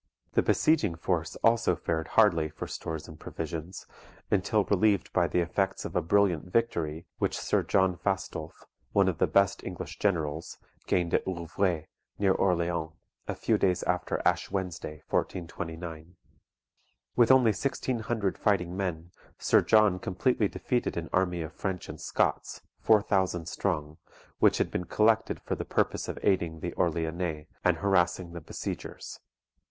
The 0.31 0.41
besieging 0.41 0.95
force 0.95 1.35
also 1.43 1.75
fared 1.75 2.07
hardly 2.17 2.49
for 2.49 2.65
stores 2.65 3.07
and 3.07 3.19
provisions, 3.19 3.85
until 4.31 4.63
relieved 4.63 5.13
by 5.13 5.27
the 5.27 5.41
effects 5.41 5.85
of 5.85 5.95
a 5.95 6.01
brilliant 6.01 6.51
victory 6.51 7.05
which 7.19 7.37
Sir 7.37 7.61
John 7.61 7.95
Fastolfe, 7.95 8.65
one 8.93 9.07
of 9.07 9.19
the 9.19 9.27
best 9.27 9.63
English 9.63 9.99
generals, 9.99 10.57
gained 10.87 11.13
at 11.13 11.23
Rouvrai, 11.27 11.85
near 12.17 12.31
Orleans, 12.31 12.93
a 13.27 13.35
few 13.35 13.59
days 13.59 13.83
after 13.83 14.19
Ash 14.25 14.49
Wednesday, 14.49 15.03
1429. 15.07 16.15
With 17.15 17.29
only 17.31 17.53
sixteen 17.53 17.99
hundred 17.99 18.39
fighting 18.39 18.75
men, 18.75 19.11
Sir 19.37 19.61
John 19.61 19.99
completely 19.99 20.47
defeated 20.47 20.97
an 20.97 21.11
army 21.13 21.43
of 21.43 21.53
French 21.53 21.87
and 21.87 22.01
Scots, 22.01 22.63
four 22.79 23.03
thousand 23.03 23.45
strong, 23.47 23.99
which 24.39 24.57
had 24.57 24.71
been 24.71 24.85
collected 24.85 25.39
for 25.39 25.53
the 25.53 25.63
purpose 25.63 26.07
of 26.07 26.17
aiding 26.23 26.59
the 26.61 26.73
Orleannais, 26.73 27.45
and 27.63 27.77
harassing 27.77 28.31
the 28.33 28.41
besiegers. 28.41 29.19